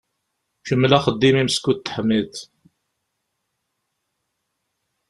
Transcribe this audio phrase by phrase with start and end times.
[0.67, 2.33] Kemmel axeddim-im skud teḥmiḍ.